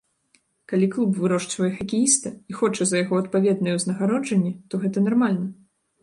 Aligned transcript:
Калі 0.71 0.85
клуб 0.93 1.09
вырошчвае 1.23 1.67
хакеіста 1.75 2.31
і 2.51 2.57
хоча 2.61 2.87
за 2.91 2.95
яго 3.01 3.19
адпаведнае 3.23 3.73
ўзнагароджанне, 3.75 4.53
то 4.71 4.81
гэта 4.87 5.05
нармальна. 5.09 5.47